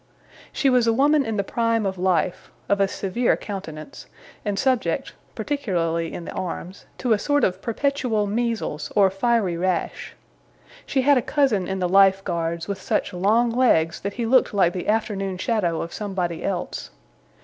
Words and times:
She 0.51 0.67
was 0.67 0.87
a 0.87 0.93
woman 0.93 1.23
in 1.23 1.37
the 1.37 1.43
prime 1.43 1.85
of 1.85 1.95
life; 1.99 2.49
of 2.67 2.81
a 2.81 2.87
severe 2.87 3.37
countenance; 3.37 4.07
and 4.43 4.57
subject 4.57 5.13
(particularly 5.35 6.11
in 6.11 6.25
the 6.25 6.31
arms) 6.31 6.87
to 6.97 7.13
a 7.13 7.19
sort 7.19 7.43
of 7.43 7.61
perpetual 7.61 8.25
measles 8.25 8.91
or 8.95 9.11
fiery 9.11 9.57
rash. 9.57 10.15
She 10.87 11.03
had 11.03 11.19
a 11.19 11.21
cousin 11.21 11.67
in 11.67 11.77
the 11.77 11.87
Life 11.87 12.23
Guards, 12.23 12.67
with 12.67 12.81
such 12.81 13.13
long 13.13 13.51
legs 13.51 13.99
that 13.99 14.13
he 14.13 14.25
looked 14.25 14.55
like 14.55 14.73
the 14.73 14.87
afternoon 14.87 15.37
shadow 15.37 15.83
of 15.83 15.93
somebody 15.93 16.43
else. 16.43 16.89